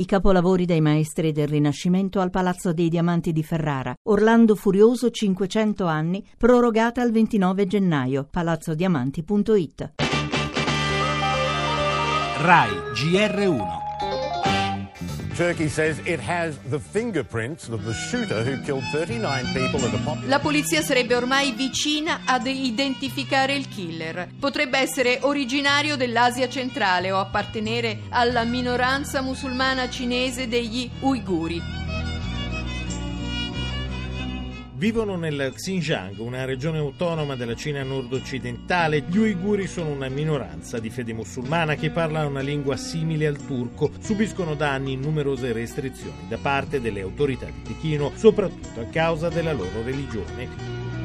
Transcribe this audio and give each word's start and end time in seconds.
I 0.00 0.06
capolavori 0.06 0.64
dei 0.64 0.80
maestri 0.80 1.30
del 1.30 1.46
Rinascimento 1.46 2.20
al 2.20 2.30
Palazzo 2.30 2.72
dei 2.72 2.88
Diamanti 2.88 3.32
di 3.32 3.42
Ferrara. 3.42 3.94
Orlando 4.04 4.54
Furioso 4.54 5.10
500 5.10 5.84
anni, 5.84 6.26
prorogata 6.38 7.02
al 7.02 7.10
29 7.10 7.66
gennaio. 7.66 8.26
palazzodiamanti.it. 8.30 9.92
RAI 12.38 12.70
GR1 12.94 13.79
La 20.26 20.38
polizia 20.38 20.82
sarebbe 20.82 21.14
ormai 21.14 21.52
vicina 21.52 22.20
ad 22.26 22.46
identificare 22.46 23.54
il 23.54 23.66
killer. 23.66 24.28
Potrebbe 24.38 24.76
essere 24.76 25.20
originario 25.22 25.96
dell'Asia 25.96 26.46
centrale 26.46 27.10
o 27.10 27.18
appartenere 27.18 28.00
alla 28.10 28.44
minoranza 28.44 29.22
musulmana 29.22 29.88
cinese 29.88 30.46
degli 30.46 30.90
uiguri. 31.00 31.89
Vivono 34.80 35.14
nel 35.14 35.52
Xinjiang, 35.54 36.18
una 36.20 36.46
regione 36.46 36.78
autonoma 36.78 37.36
della 37.36 37.54
Cina 37.54 37.82
nord-occidentale. 37.82 39.04
Gli 39.06 39.18
uiguri 39.18 39.66
sono 39.66 39.90
una 39.90 40.08
minoranza 40.08 40.78
di 40.78 40.88
fede 40.88 41.12
musulmana 41.12 41.74
che 41.74 41.90
parla 41.90 42.24
una 42.24 42.40
lingua 42.40 42.78
simile 42.78 43.26
al 43.26 43.44
turco. 43.44 43.90
Subiscono 44.00 44.54
da 44.54 44.70
anni 44.70 44.96
numerose 44.96 45.52
restrizioni 45.52 46.26
da 46.30 46.38
parte 46.38 46.80
delle 46.80 47.02
autorità 47.02 47.44
di 47.44 47.60
Pechino, 47.62 48.12
soprattutto 48.14 48.80
a 48.80 48.84
causa 48.84 49.28
della 49.28 49.52
loro 49.52 49.82
religione 49.84 50.99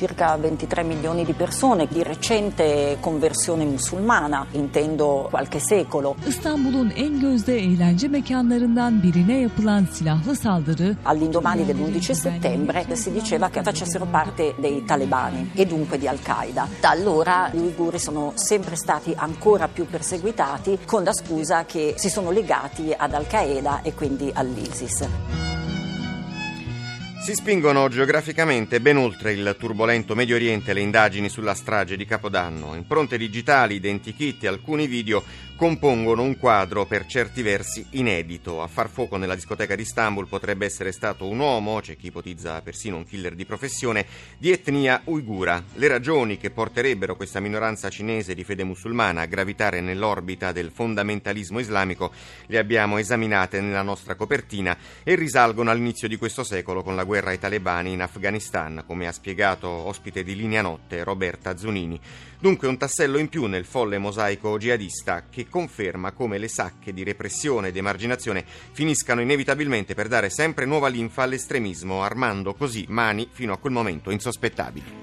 circa 0.00 0.34
23 0.34 0.82
milioni 0.82 1.26
di 1.26 1.34
persone 1.34 1.86
di 1.86 2.02
recente 2.02 2.96
conversione 3.00 3.66
musulmana, 3.66 4.46
intendo 4.52 5.28
qualche 5.30 5.60
secolo. 5.60 6.16
İstanbul'un 6.26 6.90
en 6.96 7.20
gözde 7.20 7.58
eğlence 7.58 8.08
mekanlarından 8.08 9.02
birine 9.02 9.40
yapılan 9.40 9.84
silahlı 9.92 10.36
saldırı 10.36 10.96
All'indomani 11.04 11.66
dell'11 11.68 12.14
settembre 12.14 12.96
si 12.96 13.12
diceva 13.12 13.50
che 13.50 13.62
facessero 13.62 14.06
parte 14.06 14.54
dei 14.62 14.84
talebani 14.86 15.50
e 15.54 15.66
dunque 15.66 15.98
di 15.98 16.08
Al-Qaeda. 16.08 16.66
Da 16.80 16.90
allora 16.90 17.50
gli 17.52 17.58
uiguri 17.58 17.98
sono 17.98 18.32
sempre 18.36 18.76
stati 18.76 19.12
ancora 19.14 19.68
più 19.68 19.84
perseguitati 19.84 20.78
con 20.86 21.04
la 21.04 21.12
scusa 21.12 21.64
che 21.66 21.94
si 21.98 22.08
sono 22.08 22.30
legati 22.30 22.94
ad 22.96 23.12
Al-Qaeda 23.12 23.82
e 23.82 23.92
quindi 23.92 24.30
all'ISIS. 24.34 25.49
Si 27.20 27.34
spingono 27.34 27.88
geograficamente 27.90 28.80
ben 28.80 28.96
oltre 28.96 29.32
il 29.32 29.54
turbolento 29.58 30.14
Medio 30.14 30.36
Oriente 30.36 30.72
le 30.72 30.80
indagini 30.80 31.28
sulla 31.28 31.52
strage 31.52 31.94
di 31.94 32.06
Capodanno. 32.06 32.74
Impronte 32.74 33.18
digitali, 33.18 33.74
identikit 33.74 34.42
e 34.42 34.48
alcuni 34.48 34.86
video 34.86 35.22
compongono 35.60 36.22
un 36.22 36.38
quadro 36.38 36.86
per 36.86 37.04
certi 37.04 37.42
versi 37.42 37.84
inedito. 37.90 38.62
A 38.62 38.66
far 38.66 38.88
fuoco 38.88 39.18
nella 39.18 39.34
discoteca 39.34 39.74
di 39.74 39.82
Istanbul 39.82 40.26
potrebbe 40.26 40.64
essere 40.64 40.90
stato 40.90 41.28
un 41.28 41.38
uomo, 41.38 41.80
c'è 41.80 41.98
chi 41.98 42.06
ipotizza 42.06 42.62
persino 42.62 42.96
un 42.96 43.04
killer 43.04 43.34
di 43.34 43.44
professione, 43.44 44.06
di 44.38 44.50
etnia 44.50 45.02
uigura. 45.04 45.62
Le 45.74 45.86
ragioni 45.86 46.38
che 46.38 46.48
porterebbero 46.48 47.14
questa 47.14 47.40
minoranza 47.40 47.90
cinese 47.90 48.34
di 48.34 48.42
fede 48.42 48.64
musulmana 48.64 49.20
a 49.20 49.26
gravitare 49.26 49.82
nell'orbita 49.82 50.50
del 50.50 50.70
fondamentalismo 50.72 51.58
islamico 51.58 52.10
le 52.46 52.56
abbiamo 52.56 52.96
esaminate 52.96 53.60
nella 53.60 53.82
nostra 53.82 54.14
copertina 54.14 54.74
e 55.02 55.14
risalgono 55.14 55.70
all'inizio 55.70 56.08
di 56.08 56.16
questo 56.16 56.42
secolo 56.42 56.82
con 56.82 56.96
la 56.96 57.04
guerra 57.04 57.32
ai 57.32 57.38
talebani 57.38 57.92
in 57.92 58.00
Afghanistan, 58.00 58.82
come 58.86 59.06
ha 59.06 59.12
spiegato 59.12 59.68
ospite 59.68 60.24
di 60.24 60.34
Linea 60.36 60.62
Notte 60.62 61.04
Roberta 61.04 61.54
Zunini. 61.58 62.00
Dunque 62.40 62.68
un 62.68 62.78
tassello 62.78 63.18
in 63.18 63.28
più 63.28 63.44
nel 63.44 63.66
folle 63.66 63.98
mosaico 63.98 64.56
jihadista 64.56 65.24
che 65.28 65.48
conferma 65.50 66.12
come 66.12 66.38
le 66.38 66.48
sacche 66.48 66.94
di 66.94 67.04
repressione 67.04 67.68
ed 67.68 67.76
emarginazione 67.76 68.46
finiscano 68.72 69.20
inevitabilmente 69.20 69.92
per 69.92 70.08
dare 70.08 70.30
sempre 70.30 70.64
nuova 70.64 70.88
linfa 70.88 71.24
all'estremismo, 71.24 72.02
armando 72.02 72.54
così 72.54 72.86
mani 72.88 73.28
fino 73.30 73.52
a 73.52 73.58
quel 73.58 73.74
momento 73.74 74.10
insospettabili. 74.10 74.99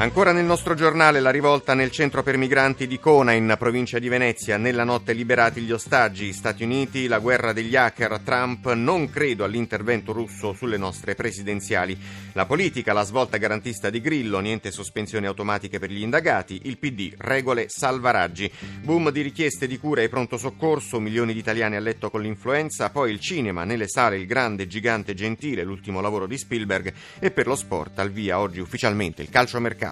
Ancora 0.00 0.30
nel 0.30 0.44
nostro 0.44 0.74
giornale 0.74 1.18
la 1.18 1.30
rivolta 1.30 1.74
nel 1.74 1.90
centro 1.90 2.22
per 2.22 2.36
migranti 2.36 2.86
di 2.86 3.00
Cona 3.00 3.32
in 3.32 3.56
provincia 3.58 3.98
di 3.98 4.08
Venezia. 4.08 4.56
Nella 4.56 4.84
notte 4.84 5.12
liberati 5.12 5.60
gli 5.62 5.72
ostaggi. 5.72 6.32
Stati 6.32 6.62
Uniti, 6.62 7.08
la 7.08 7.18
guerra 7.18 7.52
degli 7.52 7.74
hacker, 7.74 8.20
Trump. 8.20 8.72
Non 8.74 9.10
credo 9.10 9.42
all'intervento 9.42 10.12
russo 10.12 10.52
sulle 10.52 10.76
nostre 10.76 11.16
presidenziali. 11.16 11.98
La 12.34 12.46
politica, 12.46 12.92
la 12.92 13.02
svolta 13.02 13.38
garantista 13.38 13.90
di 13.90 14.00
Grillo, 14.00 14.38
niente 14.38 14.70
sospensioni 14.70 15.26
automatiche 15.26 15.80
per 15.80 15.90
gli 15.90 16.02
indagati. 16.02 16.60
Il 16.66 16.78
PD, 16.78 17.14
regole 17.18 17.68
salvaraggi. 17.68 18.48
Boom 18.80 19.10
di 19.10 19.20
richieste 19.20 19.66
di 19.66 19.80
cura 19.80 20.02
e 20.02 20.08
pronto 20.08 20.38
soccorso, 20.38 21.00
milioni 21.00 21.32
di 21.32 21.40
italiani 21.40 21.74
a 21.74 21.80
letto 21.80 22.08
con 22.08 22.22
l'influenza. 22.22 22.90
Poi 22.90 23.10
il 23.10 23.18
cinema, 23.18 23.64
nelle 23.64 23.88
sale 23.88 24.16
il 24.16 24.26
grande 24.26 24.68
gigante 24.68 25.14
gentile, 25.14 25.64
l'ultimo 25.64 26.00
lavoro 26.00 26.28
di 26.28 26.38
Spielberg. 26.38 26.92
E 27.18 27.32
per 27.32 27.48
lo 27.48 27.56
sport 27.56 27.98
al 27.98 28.12
via 28.12 28.38
oggi 28.38 28.60
ufficialmente 28.60 29.22
il 29.22 29.28
calcio 29.28 29.58
mercato. 29.58 29.87